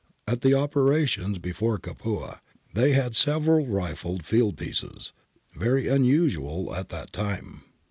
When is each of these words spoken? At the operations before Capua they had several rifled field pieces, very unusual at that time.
At 0.27 0.41
the 0.41 0.55
operations 0.55 1.37
before 1.37 1.77
Capua 1.77 2.41
they 2.73 2.93
had 2.93 3.15
several 3.15 3.67
rifled 3.67 4.25
field 4.25 4.57
pieces, 4.57 5.13
very 5.53 5.87
unusual 5.89 6.73
at 6.73 6.89
that 6.89 7.13
time. 7.13 7.61